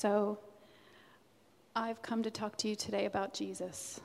[0.00, 0.38] So,
[1.74, 3.98] I've come to talk to you today about Jesus.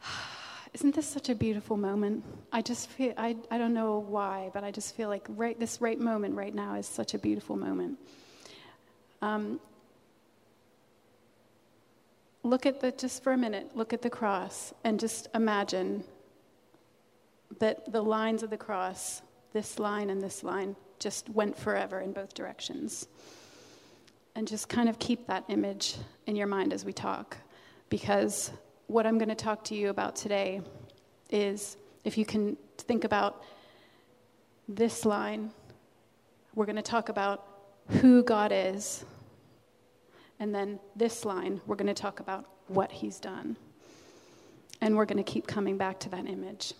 [0.72, 2.22] Isn't this such a beautiful moment?
[2.52, 5.80] I just feel, I, I don't know why, but I just feel like right, this
[5.80, 7.98] right moment right now is such a beautiful moment.
[9.20, 9.58] Um,
[12.44, 16.04] look at the, just for a minute, look at the cross and just imagine
[17.58, 19.22] that the lines of the cross,
[19.52, 23.06] this line and this line, just went forever in both directions.
[24.34, 25.96] And just kind of keep that image
[26.26, 27.36] in your mind as we talk,
[27.88, 28.52] because
[28.86, 30.60] what I'm going to talk to you about today
[31.30, 33.42] is if you can think about
[34.68, 35.50] this line,
[36.54, 37.44] we're going to talk about
[37.88, 39.04] who God is.
[40.38, 43.56] And then this line, we're going to talk about what He's done.
[44.80, 46.74] And we're going to keep coming back to that image.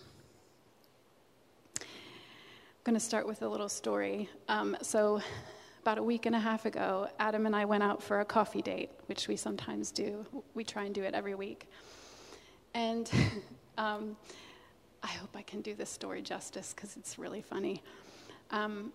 [2.89, 4.27] Going to start with a little story.
[4.47, 5.21] Um, so,
[5.83, 8.63] about a week and a half ago, Adam and I went out for a coffee
[8.63, 10.25] date, which we sometimes do.
[10.55, 11.69] We try and do it every week.
[12.73, 13.07] And
[13.77, 14.17] um,
[15.03, 17.83] I hope I can do this story justice because it's really funny.
[18.49, 18.91] Um,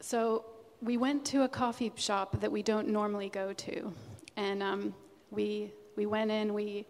[0.00, 0.44] so
[0.82, 3.94] we went to a coffee shop that we don't normally go to,
[4.36, 4.94] and um,
[5.30, 6.52] we we went in.
[6.52, 6.84] We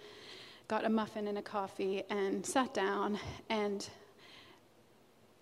[0.66, 3.16] got a muffin and a coffee and sat down,
[3.48, 3.88] and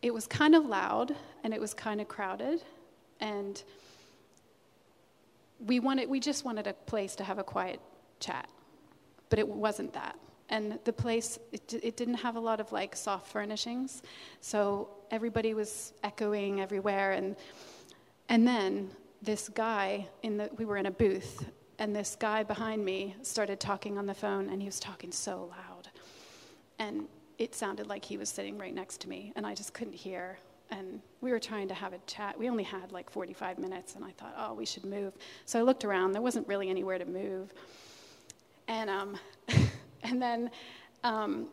[0.06, 2.62] it was kind of loud and it was kind of crowded,
[3.20, 3.62] and
[5.58, 7.80] we wanted we just wanted a place to have a quiet
[8.20, 8.48] chat,
[9.28, 10.16] but it wasn't that.
[10.48, 14.02] And the place it, it, didn't have a lot of like soft furnishings
[14.40, 17.34] so everybody was echoing everywhere and
[18.28, 18.88] and then
[19.22, 21.44] this guy in the we were in a booth
[21.80, 25.50] and this guy behind me started talking on the phone and he was talking so
[25.50, 25.88] loud.
[26.78, 29.94] And it sounded like he was sitting right next to me and i just couldn't
[29.94, 30.38] hear.
[30.68, 32.36] And we were trying to have a chat.
[32.36, 35.12] We only had like 45 minutes and i thought oh we should move.
[35.44, 36.12] So i looked around.
[36.12, 37.52] There wasn't really anywhere to move.
[38.68, 39.16] And um,
[40.06, 40.50] And then,
[41.02, 41.48] um,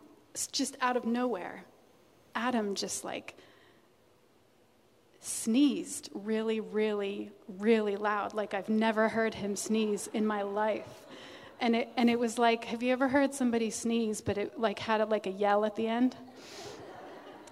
[0.52, 1.64] just out of nowhere,
[2.36, 3.36] Adam just like
[5.20, 11.06] sneezed really, really, really loud, like I've never heard him sneeze in my life.
[11.60, 14.80] And it, and it was like, have you ever heard somebody sneeze, but it like
[14.80, 16.16] had it like a yell at the end?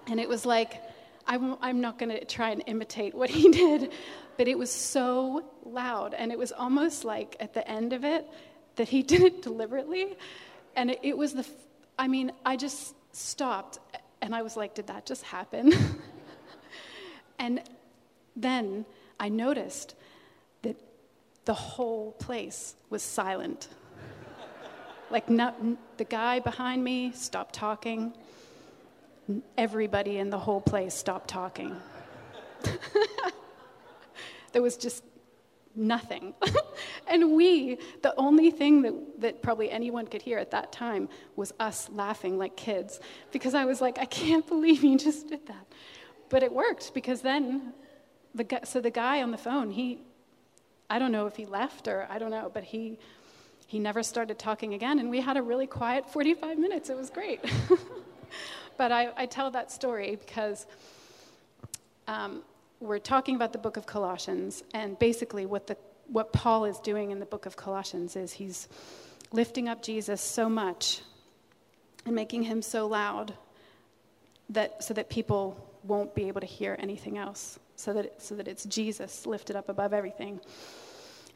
[0.08, 0.82] And it was like,
[1.28, 3.92] I'm, I'm not going to try and imitate what he did,
[4.38, 6.14] but it was so loud.
[6.14, 8.28] And it was almost like at the end of it
[8.76, 10.18] that he did it deliberately
[10.76, 11.46] and it, it was the,
[11.98, 13.80] I mean, I just stopped
[14.22, 15.74] and I was like, did that just happen?
[17.40, 17.62] and
[18.36, 18.86] then
[19.20, 19.96] I noticed
[20.62, 20.78] that
[21.46, 23.68] the whole place was silent.
[25.12, 25.56] Like, not,
[25.98, 28.14] the guy behind me stopped talking.
[29.58, 31.76] Everybody in the whole place stopped talking.
[34.52, 35.04] there was just
[35.76, 36.34] nothing.
[37.08, 41.54] and we, the only thing that, that probably anyone could hear at that time was
[41.60, 43.00] us laughing like kids
[43.32, 45.68] because I was like, I can't believe you just did that.
[46.30, 47.74] But it worked because then,
[48.34, 50.00] the so the guy on the phone, he,
[50.90, 52.98] I don't know if he left or I don't know, but he,
[53.72, 55.00] he never started talking again.
[55.00, 56.90] And we had a really quiet 45 minutes.
[56.90, 57.40] It was great.
[58.78, 60.66] but I, I, tell that story because
[62.06, 62.42] um,
[62.82, 65.78] we're talking about the book of Colossians, and basically what, the,
[66.08, 68.68] what Paul is doing in the book of Colossians is he's
[69.32, 71.00] lifting up Jesus so much
[72.06, 73.34] and making him so loud
[74.50, 78.50] that so that people won't be able to hear anything else, so that, so that
[78.50, 80.42] it's Jesus lifted up above everything,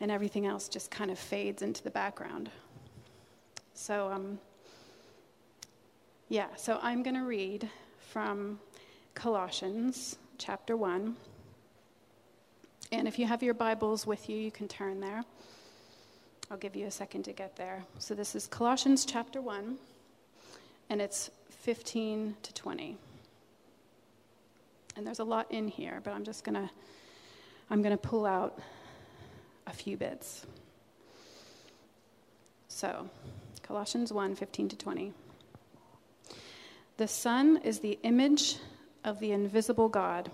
[0.01, 2.49] and everything else just kind of fades into the background.
[3.73, 4.39] So, um,
[6.29, 7.69] yeah, so I'm going to read
[7.99, 8.59] from
[9.13, 11.15] Colossians chapter 1.
[12.91, 15.23] And if you have your Bibles with you, you can turn there.
[16.49, 17.83] I'll give you a second to get there.
[17.97, 19.77] So this is Colossians chapter 1,
[20.89, 22.97] and it's 15 to 20.
[24.95, 26.69] And there's a lot in here, but I'm just going to
[27.69, 28.59] I'm going to pull out
[29.67, 30.45] a few bits.
[32.67, 33.09] So,
[33.63, 35.13] Colossians 1 15 to 20.
[36.97, 38.57] The Son is the image
[39.03, 40.31] of the invisible God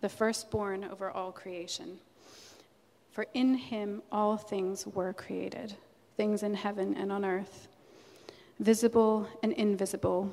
[0.00, 1.98] the firstborn over all creation.
[3.10, 5.74] For in him all things were created,
[6.16, 7.68] things in heaven and on earth,
[8.60, 10.32] visible and invisible,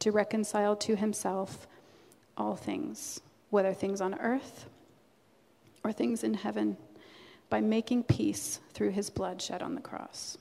[0.00, 1.66] to reconcile to himself
[2.36, 4.68] all things, whether things on earth
[5.84, 6.76] or things in heaven,
[7.50, 10.36] by making peace through his blood shed on the cross.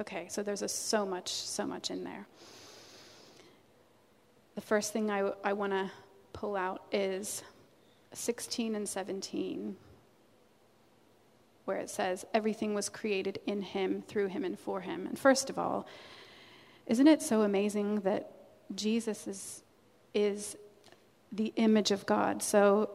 [0.00, 2.26] Okay, so there's a, so much, so much in there.
[4.54, 5.90] The first thing I, I want to
[6.32, 7.42] pull out is
[8.12, 9.76] 16 and 17,
[11.64, 15.06] where it says, Everything was created in him, through him, and for him.
[15.06, 15.86] And first of all,
[16.86, 18.30] isn't it so amazing that
[18.74, 19.62] Jesus is,
[20.12, 20.56] is
[21.32, 22.42] the image of God?
[22.42, 22.90] So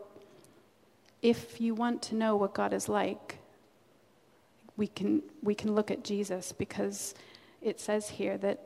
[1.22, 3.40] if you want to know what God is like,
[4.78, 7.14] we can, we can look at Jesus because
[7.62, 8.62] it says here that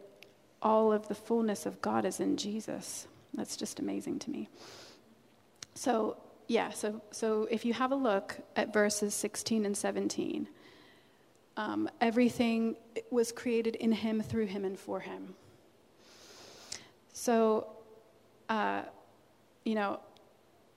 [0.62, 3.08] all of the fullness of God is in Jesus.
[3.34, 4.50] That's just amazing to me.
[5.76, 6.18] So,
[6.48, 10.48] yeah, so, so if you have a look at verses 16 and 17,
[11.58, 12.76] um, everything
[13.12, 15.36] was created in him, through him, and for him.
[17.14, 17.68] So,
[18.50, 18.84] uh,
[19.64, 20.00] you know,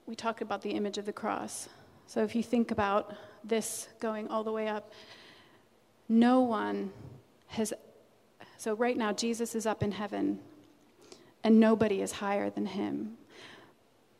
[0.05, 1.67] we talked about the image of the cross.
[2.05, 4.93] So if you think about this going all the way up,
[6.07, 6.91] no one
[7.47, 7.73] has.
[8.57, 10.39] So right now, Jesus is up in heaven,
[11.43, 13.17] and nobody is higher than him.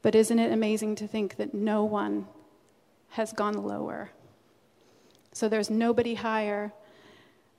[0.01, 2.27] But isn't it amazing to think that no one
[3.09, 4.11] has gone lower?
[5.37, 6.73] So there's nobody higher,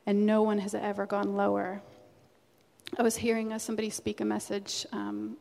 [0.05, 1.81] and no one has ever gone lower.
[2.99, 4.85] I was hearing somebody speak a message.
[4.91, 5.37] Um,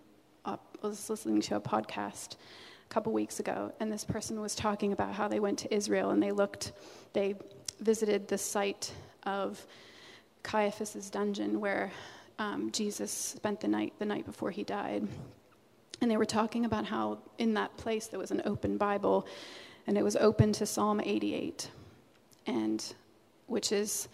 [0.45, 4.93] I was listening to a podcast a couple weeks ago, and this person was talking
[4.93, 6.73] about how they went to Israel and they looked,
[7.13, 7.33] they
[7.79, 8.93] visited the site
[9.23, 9.65] of
[10.43, 11.91] Caiaphas's dungeon where
[12.37, 15.07] um, Jesus spent the night the night before he died.
[16.01, 19.25] And they were talking about how in that place there was an open Bible,
[19.87, 21.71] and it was open to Psalm 88,
[22.47, 22.95] and
[23.45, 24.07] which is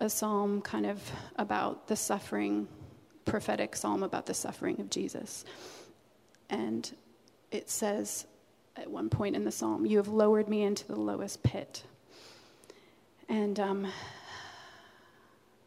[0.00, 1.00] a psalm kind of
[1.36, 2.68] about the suffering,
[3.24, 5.44] prophetic psalm about the suffering of Jesus.
[6.50, 6.90] And
[7.50, 8.26] it says
[8.76, 11.84] at one point in the psalm, You have lowered me into the lowest pit.
[13.28, 13.86] And um,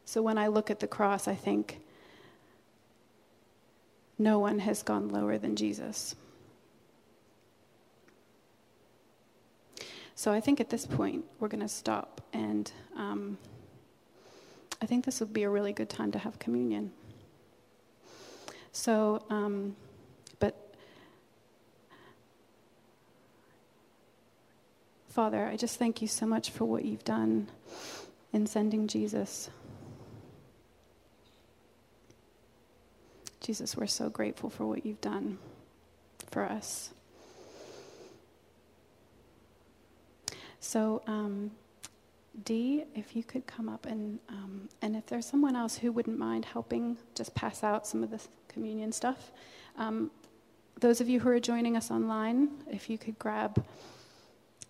[0.05, 1.79] so when I look at the cross, I think,
[4.17, 6.15] no one has gone lower than Jesus.
[10.21, 13.39] So I think at this point, we're going to stop, and um,
[14.79, 16.91] I think this would be a really good time to have communion.
[18.71, 19.75] So, um,
[20.37, 20.75] but
[25.09, 27.47] Father, I just thank you so much for what you've done
[28.31, 29.49] in sending Jesus.
[33.39, 35.39] Jesus, we're so grateful for what you've done
[36.29, 36.91] for us.
[40.71, 41.51] So, um,
[42.45, 46.17] Dee, if you could come up and um, and if there's someone else who wouldn't
[46.17, 49.33] mind helping, just pass out some of the communion stuff.
[49.77, 50.11] Um,
[50.79, 53.61] those of you who are joining us online, if you could grab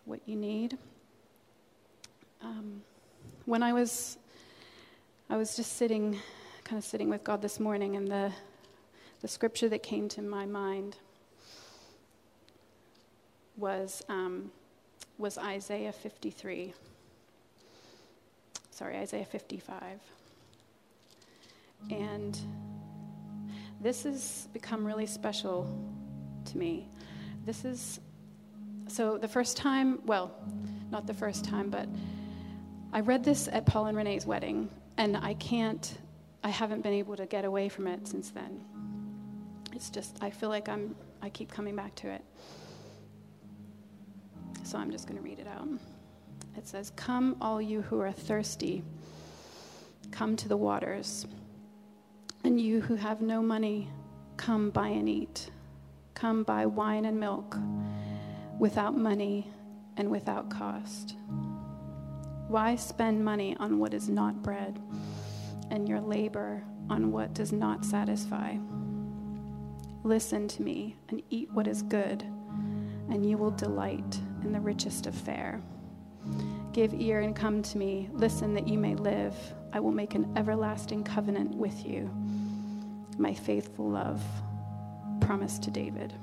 [0.06, 0.76] what you need.
[2.42, 2.82] Um,
[3.46, 4.18] when I was,
[5.30, 6.18] I was just sitting,
[6.64, 8.32] kind of sitting with God this morning, and the,
[9.22, 10.96] the scripture that came to my mind
[13.56, 14.50] was, um,
[15.22, 16.74] was Isaiah 53.
[18.72, 20.00] Sorry, Isaiah 55.
[21.92, 22.38] And
[23.80, 25.70] this has become really special
[26.46, 26.90] to me.
[27.46, 28.00] This is
[28.88, 30.32] so the first time, well,
[30.90, 31.88] not the first time, but
[32.92, 35.98] I read this at Paul and Renee's wedding, and I can't,
[36.44, 38.60] I haven't been able to get away from it since then.
[39.72, 42.24] It's just, I feel like I'm, I keep coming back to it.
[44.72, 45.68] So I'm just going to read it out.
[46.56, 48.86] It says, Come, all you who are thirsty,
[50.12, 51.28] come to the waters.
[52.46, 53.90] And you who have no money,
[54.38, 55.50] come buy and eat.
[56.14, 57.58] Come buy wine and milk
[58.60, 59.52] without money
[59.98, 61.16] and without cost.
[62.48, 64.80] Why spend money on what is not bread
[65.70, 68.56] and your labor on what does not satisfy?
[70.06, 72.24] Listen to me and eat what is good,
[73.10, 75.62] and you will delight in the richest of fare.
[76.74, 78.10] Give ear and come to me.
[78.14, 79.36] Listen that you may live.
[79.74, 82.10] I will make an everlasting covenant with you.
[83.18, 84.22] My faithful love
[85.20, 86.14] promised to David.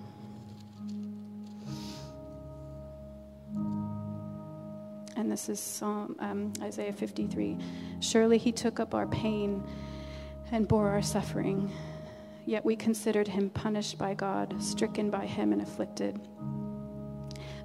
[5.28, 7.58] and this is Psalm, um, Isaiah 53.
[8.00, 9.62] Surely he took up our pain
[10.52, 11.70] and bore our suffering,
[12.46, 16.18] yet we considered him punished by God, stricken by him, and afflicted.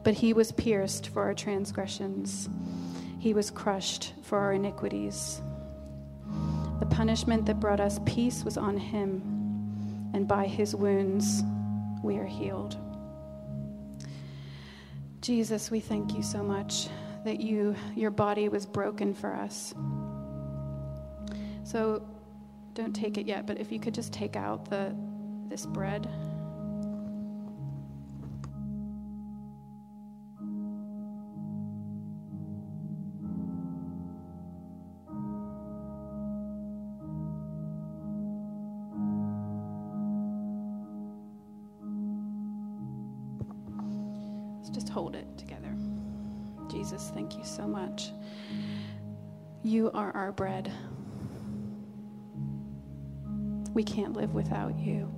[0.04, 2.50] But he was pierced for our transgressions,
[3.20, 5.42] he was crushed for our iniquities.
[6.80, 9.22] The punishment that brought us peace was on him,
[10.14, 11.44] and by his wounds
[12.04, 12.78] we are healed.
[15.22, 16.90] Jesus, we thank you so much
[17.24, 19.74] that you your body was broken for us.
[21.64, 22.06] So
[22.74, 24.94] don't take it yet, but if you could just take out the
[25.48, 26.10] this bread.
[50.24, 50.72] Our bread.
[53.74, 55.14] We can't live without you.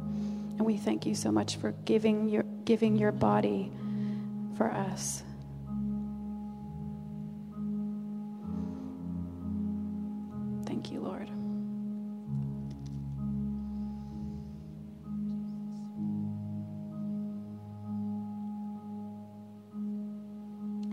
[0.57, 3.71] And we thank you so much for giving your, giving your body
[4.57, 5.21] for us.
[10.65, 11.29] Thank you, Lord.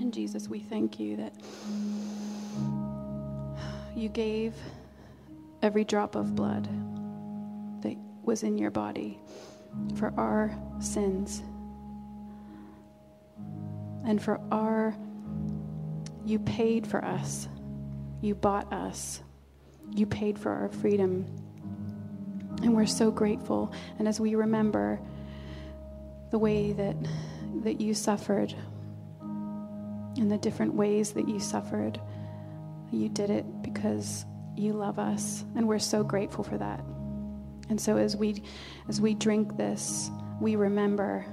[0.03, 1.33] And Jesus, we thank you that
[3.95, 4.55] you gave
[5.61, 6.65] every drop of blood
[7.83, 9.19] that was in your body
[9.97, 11.43] for our sins
[14.05, 14.95] and for our
[16.25, 17.49] you paid for us.
[18.21, 19.21] You bought us.
[19.91, 21.27] You paid for our freedom.
[22.63, 23.73] And we're so grateful.
[23.99, 25.01] And as we remember
[26.31, 26.97] the way that
[27.65, 28.55] that you suffered
[29.21, 32.01] and the different ways that you suffered
[32.93, 34.25] you did it because
[34.57, 36.85] you love us and we're so grateful for that
[37.73, 38.43] and so as we
[38.87, 40.11] as we drink this,
[40.43, 41.25] we remember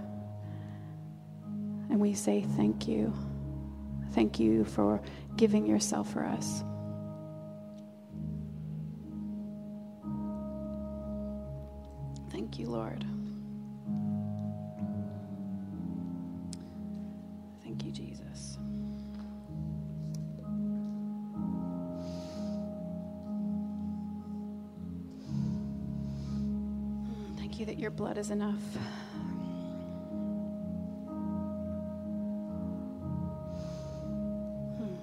[1.89, 3.13] and we say thank you.
[4.13, 5.01] Thank you for
[5.36, 6.63] giving yourself for us.
[12.31, 13.05] Thank you, Lord.
[27.50, 28.62] Thank you that your blood is enough.
[34.77, 34.94] Hmm.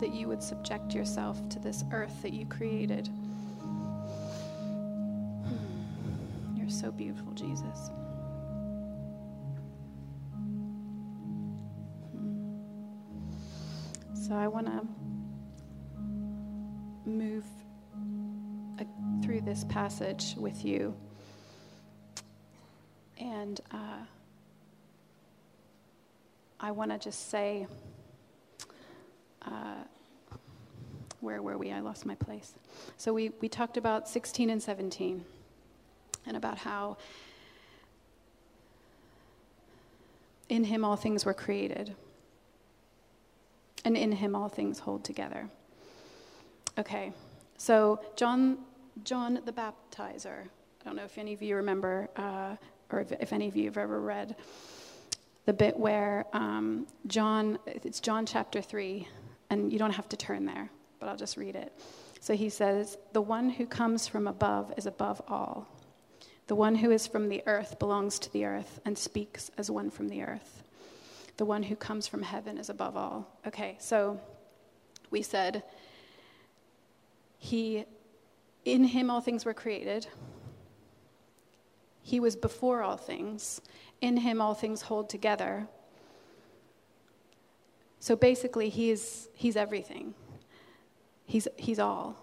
[0.00, 3.08] That you would subject yourself to this earth that you created.
[19.90, 20.94] Passage with you.
[23.18, 24.04] And uh,
[26.60, 27.66] I want to just say,
[29.42, 29.82] uh,
[31.18, 31.72] where were we?
[31.72, 32.54] I lost my place.
[32.98, 35.24] So we, we talked about 16 and 17
[36.24, 36.96] and about how
[40.48, 41.96] in him all things were created
[43.84, 45.48] and in him all things hold together.
[46.78, 47.12] Okay,
[47.56, 48.58] so John,
[49.04, 50.44] John the Baptizer.
[50.44, 52.56] I don't know if any of you remember, uh,
[52.90, 54.36] or if, if, any of you have ever read
[55.46, 59.06] the bit where um, John, it's John chapter 3,
[59.50, 61.72] and you don't have to turn there, but I'll just read it.
[62.20, 65.66] So he says, The one who comes from above is above all.
[66.46, 69.90] The one who is from the earth belongs to the earth and speaks as one
[69.90, 70.64] from the earth
[71.40, 73.26] the one who comes from heaven is above all.
[73.46, 74.20] Okay, so
[75.10, 75.62] we said,
[77.38, 77.86] He,
[78.64, 80.06] in Him all things were created.
[82.02, 83.60] He was before all things.
[84.00, 85.66] In Him all things hold together.
[87.98, 90.14] So basically, He's, he's everything,
[91.26, 92.16] he's, he's all.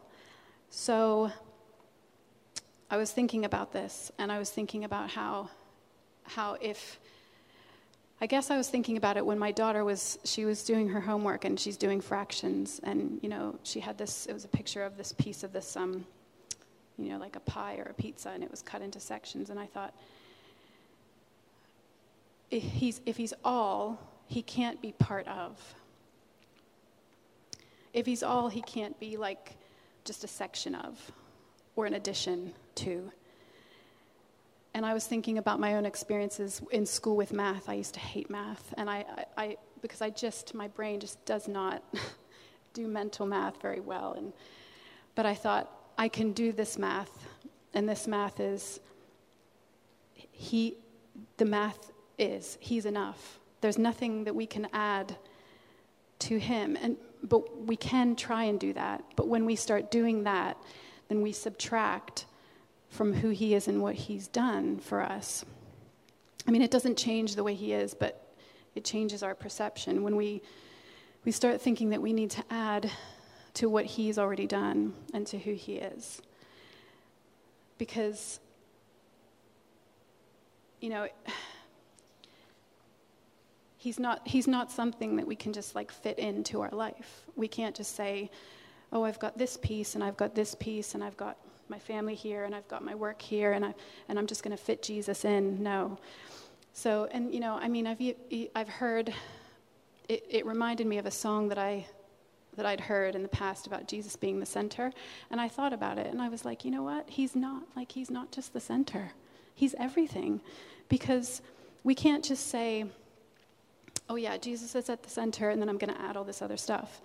[0.69, 1.31] So
[2.89, 5.49] I was thinking about this, and I was thinking about how,
[6.23, 6.99] how if
[8.19, 11.01] I guess I was thinking about it when my daughter was she was doing her
[11.01, 14.83] homework and she's doing fractions and you know she had this it was a picture
[14.83, 16.03] of this piece of this um
[16.97, 19.59] you know like a pie or a pizza and it was cut into sections and
[19.59, 19.93] I thought
[22.49, 25.75] if he's if he's all he can't be part of
[27.93, 29.55] if he's all he can't be like
[30.05, 31.11] just a section of
[31.75, 33.11] or an addition to
[34.77, 37.67] and I was thinking about my own experiences in school with math.
[37.67, 39.05] I used to hate math, and I,
[39.37, 41.83] I, I because I just my brain just does not
[42.73, 44.13] do mental math very well.
[44.13, 44.33] And
[45.15, 47.27] But I thought, I can do this math,
[47.73, 48.79] and this math is
[50.13, 50.75] he,
[51.37, 53.39] the math is he's enough.
[53.61, 55.15] There's nothing that we can add
[56.19, 56.77] to him.
[56.81, 59.03] And, but we can try and do that.
[59.15, 60.57] But when we start doing that,
[61.07, 62.25] then we subtract
[62.89, 65.43] from who he is and what he's done for us.
[66.47, 68.33] I mean, it doesn't change the way he is, but
[68.75, 70.41] it changes our perception when we,
[71.25, 72.89] we start thinking that we need to add
[73.57, 76.21] to what he's already done and to who he is.
[77.79, 78.39] Because,
[80.79, 81.07] you know,
[83.77, 87.23] he's not, he's not something that we can just like fit into our life.
[87.35, 88.29] We can't just say,
[88.91, 91.37] oh, I've got this piece and I've got this piece and I've got
[91.67, 93.73] my family here and I've got my work here and, I,
[94.07, 95.63] and I'm just going to fit Jesus in.
[95.63, 95.97] No.
[96.73, 97.99] So, and you know, I mean, I've,
[98.55, 99.11] I've heard,
[100.07, 101.87] it, it reminded me of a song that I
[102.57, 104.91] that I'd heard in the past about Jesus being the center.
[105.31, 107.09] And I thought about it and I was like, you know what?
[107.09, 109.11] He's not like he's not just the center.
[109.55, 110.41] He's everything.
[110.89, 111.41] Because
[111.83, 112.85] we can't just say,
[114.09, 116.41] oh yeah, Jesus is at the center and then I'm going to add all this
[116.41, 116.99] other stuff.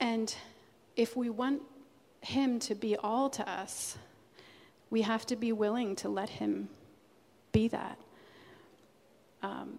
[0.00, 0.34] And
[0.96, 1.62] if we want
[2.22, 3.96] him to be all to us,
[4.90, 6.68] we have to be willing to let him
[7.52, 7.98] be that.
[9.42, 9.78] Um,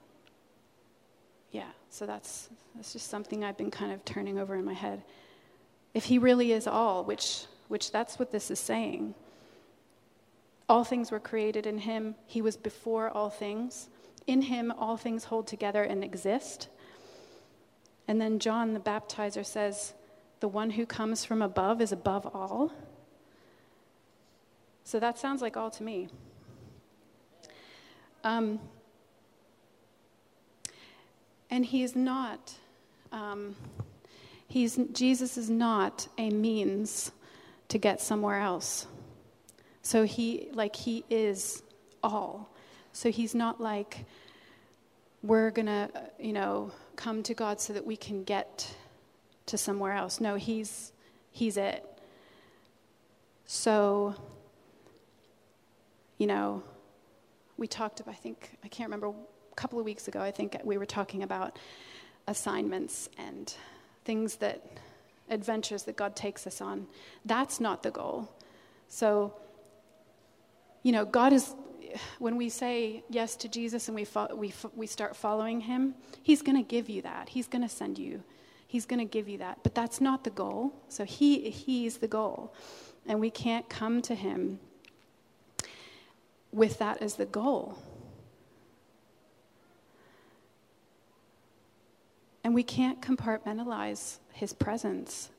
[1.94, 5.04] so that's, that's just something I've been kind of turning over in my head.
[5.94, 9.14] If he really is all, which, which that's what this is saying,
[10.68, 13.90] all things were created in him, he was before all things.
[14.26, 16.68] In him, all things hold together and exist.
[18.08, 19.94] And then John the baptizer says,
[20.40, 22.74] The one who comes from above is above all.
[24.84, 26.08] So that sounds like all to me.
[28.24, 28.60] Um,
[31.54, 32.52] and he is not,
[33.12, 33.56] um,
[34.48, 37.12] he's, Jesus is not a means
[37.68, 38.88] to get somewhere else.
[39.84, 41.62] So he, like, he is
[42.02, 42.50] all.
[42.92, 44.06] So he's not like,
[45.22, 45.90] we're going to,
[46.20, 48.76] you know, come to God so that we can get
[49.46, 50.20] to somewhere else.
[50.20, 50.92] No, he's,
[51.30, 51.86] he's it.
[53.46, 54.16] So,
[56.18, 56.64] you know,
[57.58, 59.14] we talked about, I think, I can't remember
[59.56, 61.58] couple of weeks ago, I think we were talking about
[62.28, 63.54] assignments and
[64.06, 64.62] things that,
[65.30, 66.88] adventures that God takes us on.
[67.26, 68.30] That's not the goal.
[68.88, 69.34] So,
[70.84, 71.56] you know, God is,
[72.20, 76.42] when we say yes to Jesus and we, fo- we, we start following him, he's
[76.42, 77.30] going to give you that.
[77.30, 78.24] He's going to send you.
[78.68, 79.60] He's going to give you that.
[79.64, 80.74] But that's not the goal.
[80.90, 82.54] So he, he's the goal.
[83.08, 84.60] And we can't come to him
[86.52, 87.78] with that as the goal.
[92.44, 95.30] And we can't compartmentalize his presence.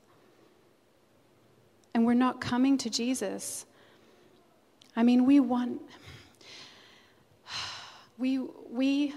[1.93, 3.65] And we're not coming to Jesus.
[4.95, 5.81] I mean, we want
[8.17, 8.39] we
[8.69, 9.13] we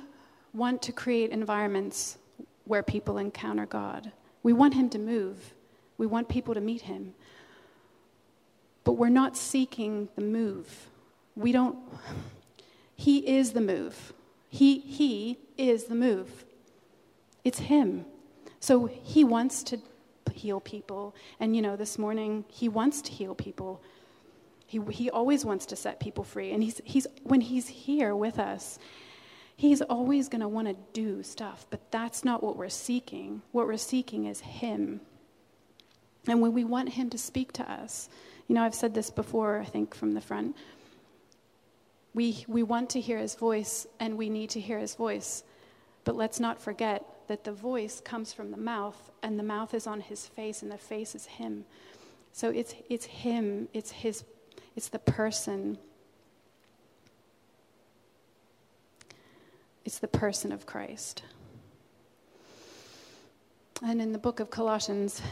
[0.53, 2.19] want to create environments
[2.65, 4.13] where people encounter God.
[4.43, 5.55] We want him to move.
[5.97, 7.15] We want people to meet him.
[8.85, 10.89] But we're not seeking the move.
[11.37, 11.79] We don't
[12.97, 14.13] he is the move.
[14.51, 16.45] He he is the move.
[17.45, 18.05] It's Him.
[18.61, 19.79] So He wants to
[20.33, 21.15] heal people.
[21.41, 23.83] And, you know, this morning, He wants to heal people.
[24.67, 26.53] He, he always wants to set people free.
[26.53, 28.79] And he's, he's, when He's here with us,
[29.57, 31.67] He's always going to want to do stuff.
[31.71, 33.43] But that's not what we're seeking.
[33.53, 35.01] What we're seeking is Him.
[36.27, 38.09] And when we want Him to speak to us,
[38.49, 40.57] you know, I've said this before, I think, from the front.
[42.15, 45.45] We, we want to hear his voice and we need to hear his voice.
[46.05, 49.87] But let's not forget that the voice comes from the mouth, and the mouth is
[49.87, 51.65] on his face, and the face is him.
[52.33, 54.25] So it's, it's him, it's his,
[54.75, 55.79] it's the person.
[59.85, 61.23] It's the person of Christ.
[63.83, 65.23] And in the book of Colossians,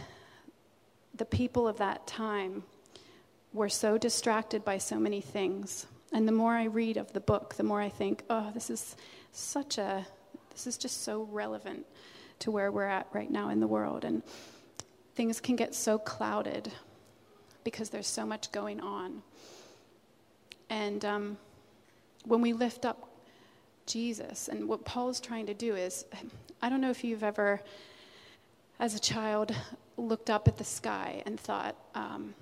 [1.14, 2.62] the people of that time
[3.52, 5.86] were so distracted by so many things.
[6.12, 8.96] And the more I read of the book, the more I think, oh, this is
[9.32, 10.06] such a
[10.56, 11.84] this is just so relevant
[12.38, 14.06] to where we're at right now in the world.
[14.06, 14.22] And
[15.14, 16.72] things can get so clouded
[17.62, 19.20] because there's so much going on.
[20.70, 21.36] And um,
[22.24, 23.10] when we lift up
[23.84, 26.06] Jesus, and what Paul's trying to do is,
[26.62, 27.60] I don't know if you've ever,
[28.80, 29.54] as a child,
[29.98, 32.34] looked up at the sky and thought, um,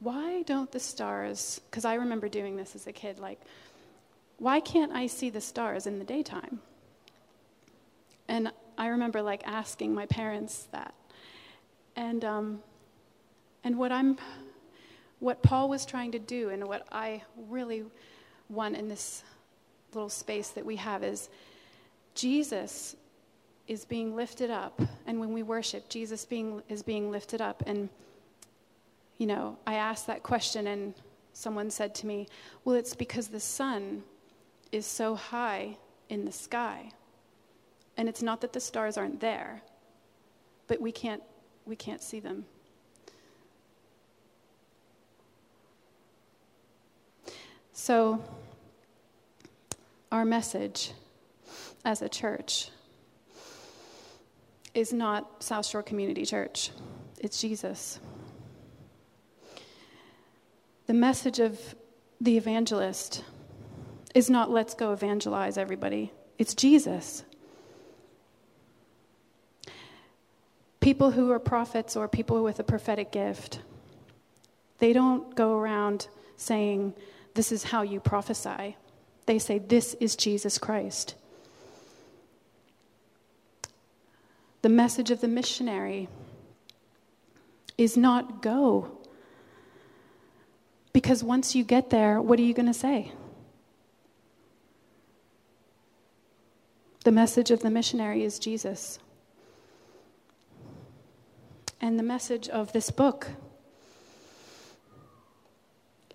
[0.00, 3.40] why don't the stars, because I remember doing this as a kid, like,
[4.36, 6.60] why can't I see the stars in the daytime?
[8.28, 10.94] And I remember like asking my parents that.
[11.94, 12.62] And, um,
[13.64, 14.18] and what I'm,
[15.18, 17.84] what Paul was trying to do, and what I really
[18.48, 19.22] want in this
[19.94, 21.28] little space that we have is
[22.14, 22.96] Jesus
[23.66, 27.62] is being lifted up, and when we worship, Jesus being, is being lifted up.
[27.66, 27.88] And,
[29.18, 30.94] you know, I asked that question, and
[31.32, 32.28] someone said to me,
[32.64, 34.04] Well, it's because the sun
[34.70, 36.92] is so high in the sky.
[37.96, 39.62] And it's not that the stars aren't there,
[40.66, 41.22] but we can't,
[41.64, 42.44] we can't see them.
[47.72, 48.22] So,
[50.10, 50.92] our message
[51.84, 52.70] as a church
[54.74, 56.70] is not South Shore Community Church,
[57.18, 58.00] it's Jesus.
[60.86, 61.60] The message of
[62.20, 63.24] the evangelist
[64.14, 67.24] is not let's go evangelize everybody, it's Jesus.
[70.86, 73.58] People who are prophets or people with a prophetic gift,
[74.78, 76.94] they don't go around saying,
[77.34, 78.76] This is how you prophesy.
[79.26, 81.16] They say, This is Jesus Christ.
[84.62, 86.08] The message of the missionary
[87.76, 88.96] is not go.
[90.92, 93.10] Because once you get there, what are you going to say?
[97.02, 99.00] The message of the missionary is Jesus.
[101.86, 103.28] And the message of this book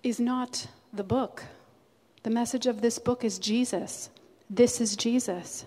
[0.02, 1.44] is not the book.
[2.24, 4.10] The message of this book is Jesus.
[4.50, 5.64] This is Jesus.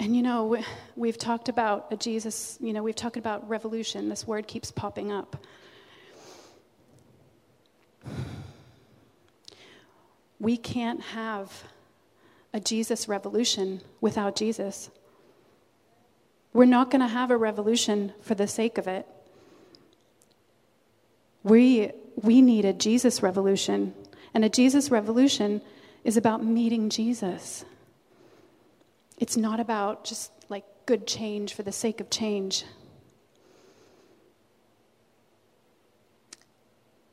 [0.00, 0.60] And you know,
[0.96, 4.08] we've talked about a Jesus, you know, we've talked about revolution.
[4.08, 5.36] This word keeps popping up.
[10.40, 11.62] We can't have
[12.52, 14.90] a Jesus revolution without Jesus.
[16.54, 19.06] We're not going to have a revolution for the sake of it.
[21.42, 23.92] We, we need a Jesus revolution.
[24.32, 25.60] And a Jesus revolution
[26.04, 27.64] is about meeting Jesus.
[29.18, 32.64] It's not about just like good change for the sake of change.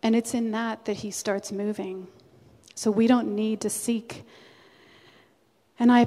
[0.04, 2.08] And it's in that that he starts moving.
[2.76, 4.24] So we don't need to seek.
[5.80, 6.06] And I,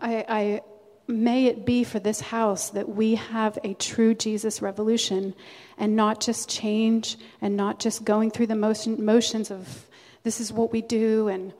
[0.00, 0.60] I, I
[1.06, 5.34] may it be for this house that we have a true Jesus revolution
[5.76, 9.86] and not just change and not just going through the motion, motions of
[10.22, 11.28] this is what we do.
[11.28, 11.52] And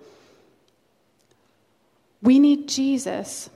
[2.22, 3.50] we need Jesus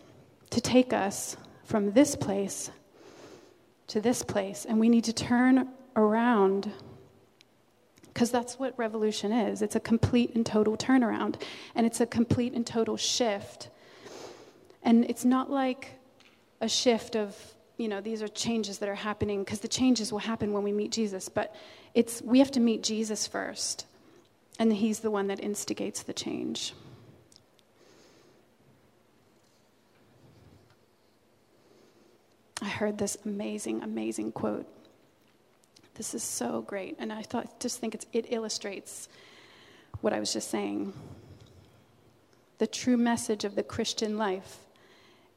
[0.51, 2.71] to take us from this place
[3.89, 4.67] to this place.
[4.67, 6.71] And we need to turn around
[8.19, 11.41] because that's what revolution is it's a complete and total turnaround,
[11.77, 13.69] and it's a complete and total shift
[14.89, 16.01] and it's not like
[16.63, 17.37] a shift of,
[17.77, 20.73] you know, these are changes that are happening because the changes will happen when we
[20.73, 21.55] meet Jesus, but
[21.93, 23.85] it's we have to meet Jesus first.
[24.59, 26.73] And he's the one that instigates the change.
[32.63, 34.67] I heard this amazing, amazing quote.
[35.97, 36.97] This is so great.
[36.99, 39.11] And I thought, just think it illustrates
[40.01, 40.95] what I was just saying.
[42.57, 44.65] The true message of the Christian life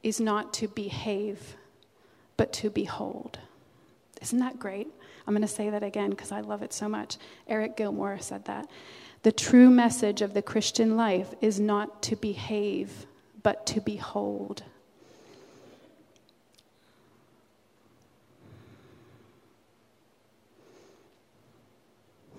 [0.04, 1.56] is not to behave,
[2.38, 3.40] but to behold.
[4.22, 4.88] Isn't that great?
[5.28, 7.18] I'm going to say that again because I love it so much.
[7.48, 8.68] Eric Gilmour said that.
[9.24, 13.06] The true message of the Christian life is not to behave,
[13.44, 14.64] but to behold.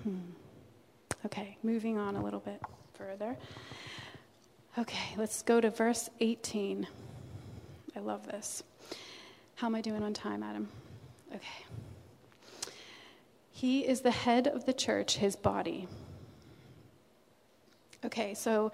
[0.03, 0.19] Hmm.
[1.25, 2.61] Okay, moving on a little bit
[2.95, 3.37] further.
[4.77, 6.89] Okay, let's go to verse 18.
[7.95, 8.63] I love this.
[9.57, 10.69] How am I doing on time, Adam?
[11.35, 11.65] Okay.
[13.51, 15.87] He is the head of the church, his body.
[18.05, 18.73] Okay, so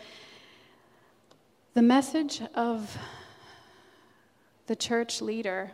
[1.74, 2.96] the message of
[4.66, 5.72] the church leader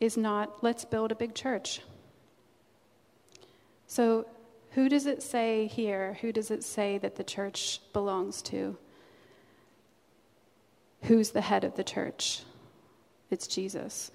[0.00, 1.80] is not, let's build a big church.
[3.86, 4.26] So,
[4.70, 6.16] who does it say here?
[6.20, 8.76] Who does it say that the church belongs to?
[11.04, 12.42] Who's the head of the church?
[13.30, 14.10] It's Jesus.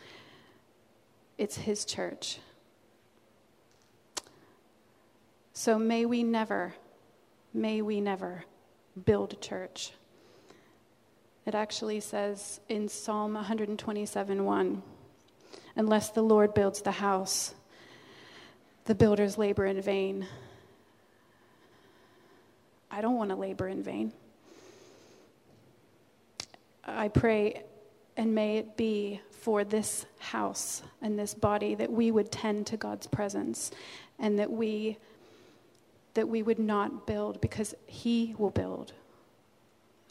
[1.37, 2.39] It's his church.
[5.53, 6.73] So may we never,
[7.53, 8.43] may we never
[9.05, 9.91] build a church.
[11.45, 14.83] It actually says in Psalm 127 1
[15.75, 17.53] Unless the Lord builds the house,
[18.85, 20.25] the builders labor in vain.
[22.89, 24.11] I don't want to labor in vain.
[26.95, 27.63] I pray
[28.17, 32.77] and may it be for this house and this body that we would tend to
[32.77, 33.71] God's presence
[34.19, 34.97] and that we
[36.15, 38.93] that we would not build because he will build.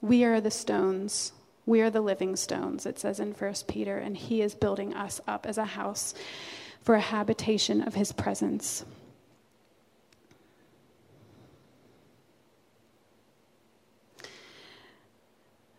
[0.00, 1.32] We are the stones.
[1.66, 5.20] We are the living stones, it says in 1 Peter, and he is building us
[5.26, 6.14] up as a house
[6.80, 8.86] for a habitation of his presence.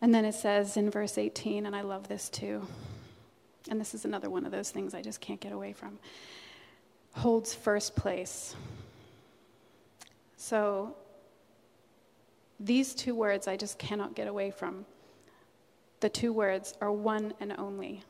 [0.01, 2.65] And then it says in verse 18, and I love this too,
[3.69, 5.99] and this is another one of those things I just can't get away from
[7.13, 8.55] holds first place.
[10.37, 10.95] So
[12.59, 14.85] these two words I just cannot get away from.
[15.99, 18.03] The two words are one and only.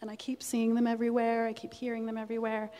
[0.00, 2.70] And I keep seeing them everywhere, I keep hearing them everywhere.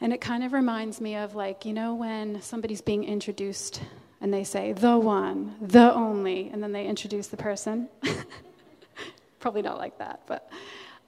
[0.00, 3.80] And it kind of reminds me of like, you know, when somebody's being introduced
[4.20, 7.88] and they say, the one, the only, and then they introduce the person.
[9.40, 10.50] Probably not like that, but,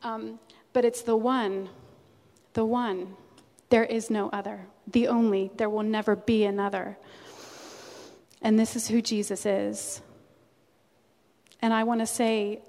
[0.03, 0.39] um,
[0.73, 1.69] but it's the one,
[2.53, 3.17] the one.
[3.69, 4.67] There is no other.
[4.87, 5.51] The only.
[5.57, 6.99] There will never be another.
[8.43, 10.01] And this is who Jesus is.
[11.63, 12.61] And I want to say,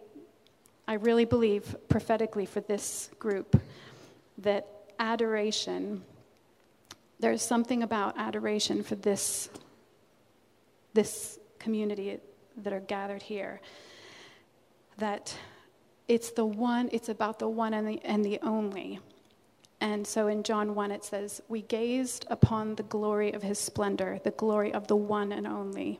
[0.88, 3.60] I really believe prophetically for this group
[4.40, 4.68] that
[5.00, 6.04] adoration,
[7.20, 9.50] there's something about adoration for this
[10.94, 12.20] this community
[12.58, 13.62] that are gathered here
[14.98, 15.36] that
[16.08, 19.00] it's the one it's about the one and the, and the only.
[19.80, 24.20] And so in john 1 it says we gazed upon the glory of his splendor
[24.24, 26.00] the glory of the one and only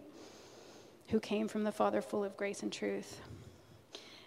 [1.10, 3.20] who came from the father full of grace and truth.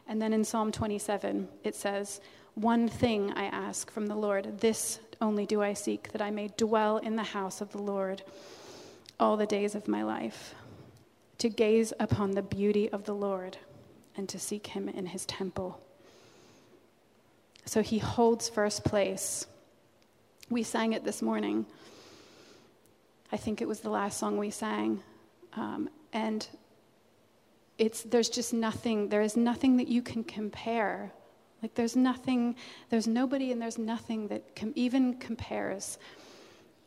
[0.07, 2.20] And then in psalm 27 it says
[2.55, 6.48] one thing i ask from the lord this only do i seek that i may
[6.57, 8.22] dwell in the house of the lord
[9.18, 10.55] all the days of my life,
[11.38, 13.57] to gaze upon the beauty of the Lord
[14.16, 15.81] and to seek him in his temple.
[17.64, 19.46] So he holds first place.
[20.50, 21.66] We sang it this morning.
[23.33, 25.03] I think it was the last song we sang.
[25.55, 26.46] Um, and
[27.79, 31.12] it's, there's just nothing, there is nothing that you can compare.
[31.62, 32.57] Like there's nothing,
[32.90, 35.98] there's nobody and there's nothing that com- even compares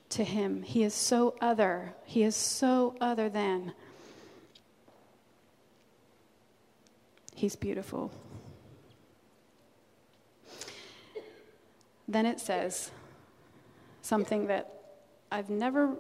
[0.10, 0.64] to him.
[0.64, 1.94] He is so other.
[2.06, 3.74] He is so other than.
[7.36, 8.12] He's beautiful.
[12.08, 12.90] Then it says
[14.02, 14.74] something that
[15.32, 15.96] I've never,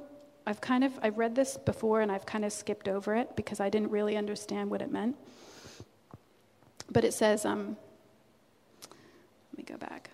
[0.45, 3.59] I've kind of, I've read this before and I've kind of skipped over it because
[3.59, 5.17] I didn't really understand what it meant.
[6.89, 7.75] But it says, um,
[9.51, 10.09] let me go back.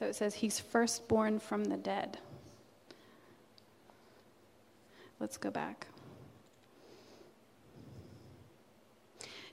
[0.00, 2.18] So it says, He's firstborn from the dead.
[5.20, 5.86] Let's go back.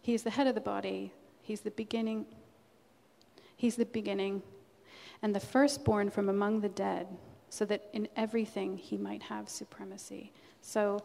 [0.02, 2.26] He's the head of the body, He's the beginning.
[3.58, 4.44] He's the beginning
[5.22, 7.08] and the firstborn from among the dead,
[7.50, 10.32] so that in everything he might have supremacy.
[10.62, 11.04] So,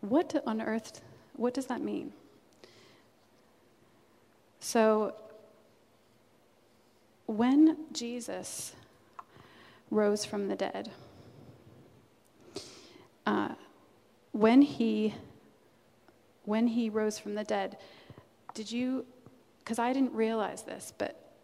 [0.00, 1.02] what on earth,
[1.34, 2.12] what does that mean?
[4.60, 5.14] So,
[7.28, 8.72] when Jesus
[9.90, 10.90] rose from the dead,
[13.26, 13.50] uh,
[14.32, 15.14] when he
[16.44, 17.76] when he rose from the dead,
[18.54, 19.04] did you?
[19.58, 21.34] Because I didn't realize this, but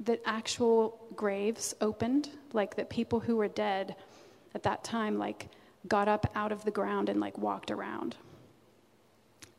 [0.00, 3.96] that actual graves opened, like that people who were dead
[4.54, 5.50] at that time, like
[5.86, 8.16] got up out of the ground and like walked around.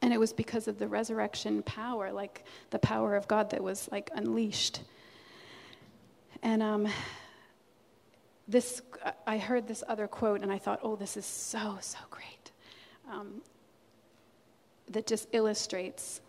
[0.01, 3.88] And it was because of the resurrection power, like the power of God that was
[3.91, 4.81] like unleashed
[6.45, 6.88] and um,
[8.47, 8.79] this,
[9.25, 12.51] I heard this other quote, and I thought, oh, this is so, so great.
[13.12, 13.41] Um,
[14.89, 16.21] that just illustrates.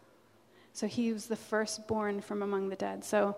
[0.72, 3.04] So he was the firstborn from among the dead.
[3.04, 3.36] So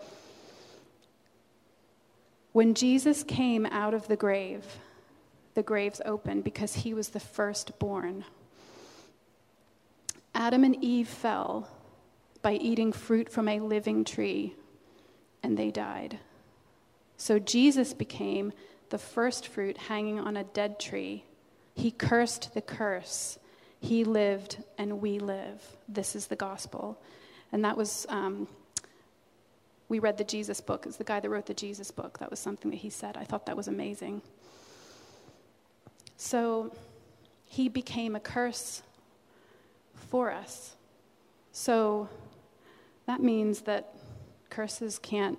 [2.52, 4.64] when Jesus came out of the grave,
[5.54, 8.24] the graves opened because he was the firstborn.
[10.32, 11.68] Adam and Eve fell
[12.40, 14.54] by eating fruit from a living tree,
[15.42, 16.20] and they died.
[17.18, 18.52] So Jesus became
[18.90, 21.24] the first fruit hanging on a dead tree.
[21.74, 23.38] He cursed the curse.
[23.81, 25.62] He lived and we live.
[25.88, 26.98] This is the gospel.
[27.52, 28.46] And that was, um,
[29.88, 30.87] we read the Jesus book.
[30.87, 32.18] It's the guy that wrote the Jesus book.
[32.20, 33.16] That was something that he said.
[33.16, 34.22] I thought that was amazing.
[36.16, 36.72] So
[37.46, 38.83] he became a curse
[40.11, 40.76] for us.
[41.50, 42.09] So
[43.07, 43.94] that means that
[44.50, 45.38] curses can't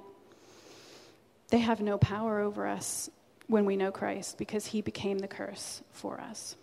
[1.49, 3.09] they have no power over us
[3.47, 6.55] when we know Christ because he became the curse for us.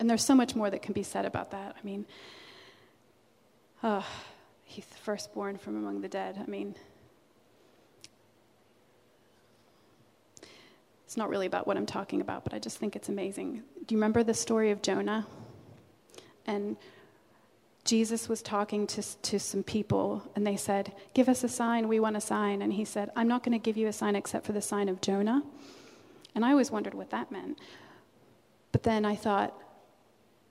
[0.00, 1.76] And there's so much more that can be said about that.
[1.80, 2.04] I mean,
[3.82, 4.02] uh,
[4.64, 6.40] he's firstborn from among the dead.
[6.42, 6.74] I mean,
[11.04, 13.62] it's not really about what I'm talking about, but I just think it's amazing.
[13.86, 15.26] Do you remember the story of Jonah?
[16.46, 16.76] And
[17.84, 22.00] Jesus was talking to, to some people, and they said, Give us a sign, we
[22.00, 22.62] want a sign.
[22.62, 24.88] And he said, I'm not going to give you a sign except for the sign
[24.88, 25.42] of Jonah.
[26.34, 27.58] And I always wondered what that meant.
[28.72, 29.54] But then I thought,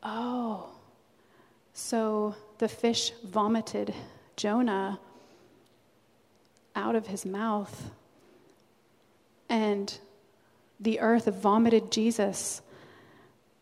[0.04, 0.70] oh,
[1.74, 3.94] so the fish vomited
[4.38, 5.00] Jonah
[6.76, 7.92] out of his mouth,
[9.50, 9.98] and
[10.80, 12.62] the earth vomited Jesus.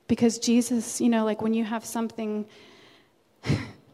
[0.08, 2.46] Because Jesus, you know, like when you have something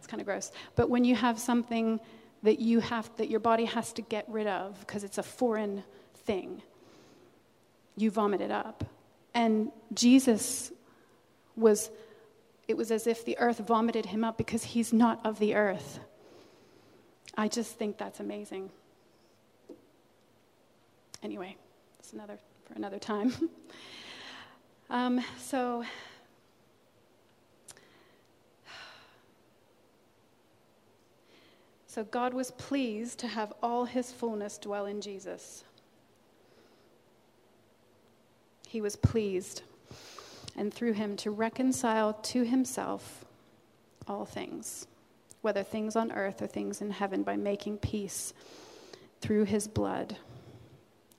[0.08, 0.54] it's kind of gross.
[0.76, 2.00] But when you have something
[2.44, 5.84] that you have that your body has to get rid of because it's a foreign
[6.16, 6.62] thing,
[7.98, 8.86] you vomit it up.
[9.34, 10.72] And Jesus
[11.58, 11.90] was
[12.70, 16.00] it was as if the earth vomited him up because he's not of the earth.
[17.36, 18.70] I just think that's amazing.
[21.22, 21.58] Anyway,
[22.00, 23.34] it's another for another time.
[24.90, 25.84] um, so
[31.98, 35.64] So God was pleased to have all his fullness dwell in Jesus.
[38.68, 39.64] He was pleased,
[40.56, 43.26] and through him to reconcile to himself
[44.08, 44.86] all things,
[45.42, 48.32] whether things on earth or things in heaven, by making peace
[49.20, 50.18] through his blood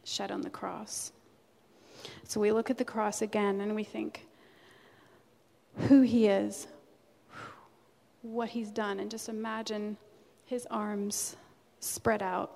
[0.04, 1.10] shed on the cross.
[2.22, 4.28] So we look at the cross again and we think
[5.88, 6.68] who he is,
[8.22, 9.96] what he's done, and just imagine
[10.48, 11.36] his arms
[11.78, 12.50] spread out.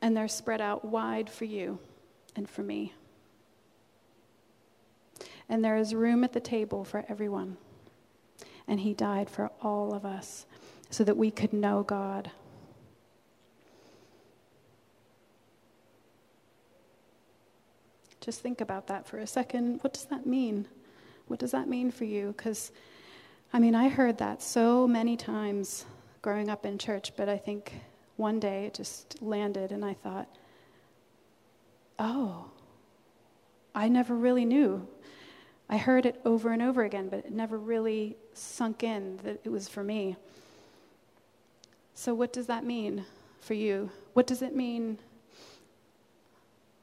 [0.00, 1.78] And they're spread out wide for you
[2.34, 2.94] and for me.
[5.50, 7.58] And there is room at the table for everyone.
[8.66, 10.46] And he died for all of us
[10.88, 12.30] so that we could know God.
[18.22, 19.80] Just think about that for a second.
[19.82, 20.66] What does that mean?
[21.26, 22.32] What does that mean for you?
[22.34, 22.72] Because
[23.54, 25.86] I mean, I heard that so many times
[26.22, 27.72] growing up in church, but I think
[28.16, 30.26] one day it just landed and I thought,
[31.96, 32.46] oh,
[33.72, 34.88] I never really knew.
[35.70, 39.50] I heard it over and over again, but it never really sunk in that it
[39.50, 40.16] was for me.
[41.94, 43.04] So, what does that mean
[43.40, 43.88] for you?
[44.14, 44.98] What does it mean?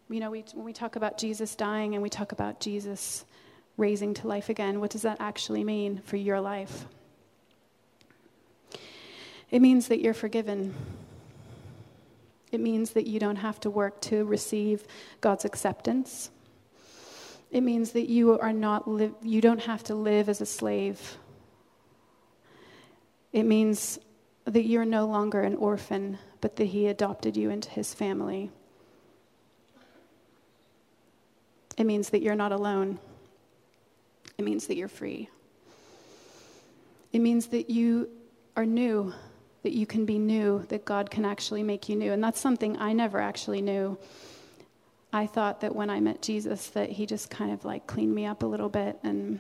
[0.09, 3.25] You know, we, when we talk about Jesus dying and we talk about Jesus
[3.81, 6.85] raising to life again, what does that actually mean for your life?
[9.49, 10.73] It means that you're forgiven.
[12.51, 14.85] It means that you don't have to work to receive
[15.19, 16.29] God's acceptance.
[17.49, 21.17] It means that you are not li- you don't have to live as a slave.
[23.33, 23.99] It means
[24.45, 28.51] that you're no longer an orphan, but that he adopted you into his family.
[31.77, 32.99] It means that you're not alone.
[34.41, 35.29] It means that you're free.
[37.13, 38.09] It means that you
[38.57, 39.13] are new,
[39.61, 42.11] that you can be new, that God can actually make you new.
[42.11, 43.99] And that's something I never actually knew.
[45.13, 48.25] I thought that when I met Jesus that he just kind of like cleaned me
[48.25, 49.39] up a little bit and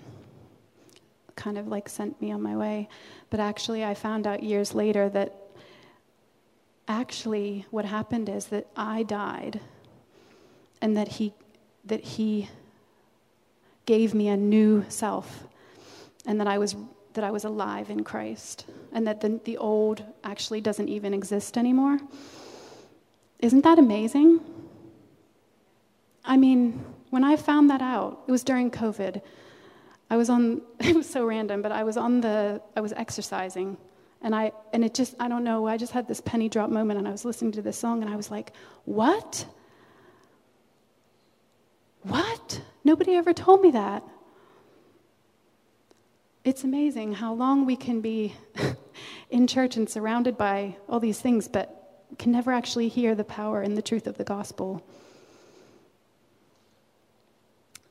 [1.35, 2.87] kind of like sent me on my way.
[3.31, 5.35] But actually I found out years later that
[6.87, 9.61] actually what happened is that I died
[10.79, 11.33] and that he
[11.85, 12.49] that he
[13.85, 15.45] gave me a new self
[16.25, 16.75] and that I was
[17.13, 21.57] that I was alive in Christ and that the, the old actually doesn't even exist
[21.57, 21.99] anymore.
[23.39, 24.39] Isn't that amazing?
[26.23, 29.21] I mean, when I found that out, it was during COVID.
[30.09, 33.77] I was on it was so random, but I was on the I was exercising
[34.21, 36.99] and I and it just I don't know, I just had this penny drop moment
[36.99, 38.53] and I was listening to this song and I was like,
[38.85, 39.45] "What?
[42.03, 42.61] What?
[42.83, 44.03] Nobody ever told me that.
[46.43, 48.33] It's amazing how long we can be
[49.29, 53.61] in church and surrounded by all these things, but can never actually hear the power
[53.61, 54.83] and the truth of the gospel.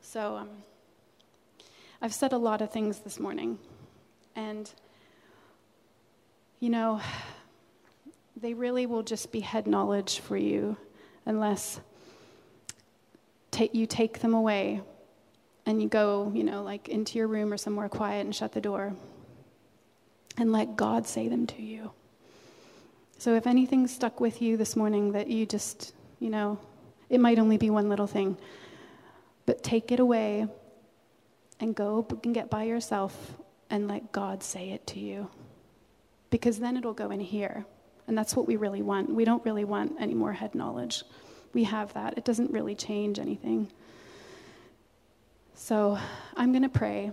[0.01, 0.49] So, um,
[2.01, 3.57] I've said a lot of things this morning,
[4.35, 4.69] and
[6.59, 6.99] you know,
[8.35, 10.75] they really will just be head knowledge for you
[11.25, 11.79] unless
[13.51, 14.81] take, you take them away
[15.65, 18.61] and you go, you know, like into your room or somewhere quiet and shut the
[18.61, 18.95] door
[20.37, 21.91] and let God say them to you.
[23.17, 26.57] So if anything stuck with you this morning that you just, you know,
[27.09, 28.37] it might only be one little thing,
[29.45, 30.47] But take it away
[31.59, 33.33] and go and get by yourself
[33.69, 35.29] and let God say it to you.
[36.29, 37.65] Because then it'll go in here.
[38.07, 39.13] And that's what we really want.
[39.13, 41.03] We don't really want any more head knowledge.
[41.53, 42.17] We have that.
[42.17, 43.69] It doesn't really change anything.
[45.53, 45.97] So
[46.35, 47.11] I'm going to pray.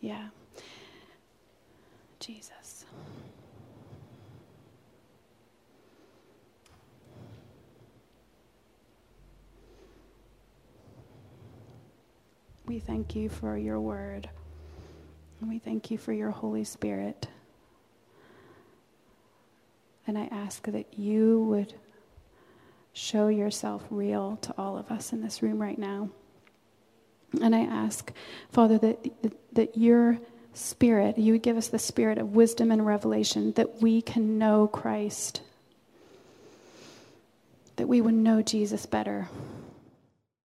[0.00, 0.28] Yeah.
[2.20, 2.84] Jesus.
[12.66, 14.28] We thank you for your word.
[15.40, 17.28] And we thank you for your Holy Spirit.
[20.06, 21.74] And I ask that you would
[22.92, 26.10] show yourself real to all of us in this room right now.
[27.42, 28.12] And I ask,
[28.50, 30.18] Father, that, that your
[30.52, 34.68] spirit, you would give us the spirit of wisdom and revelation, that we can know
[34.68, 35.40] Christ,
[37.76, 39.28] that we would know Jesus better,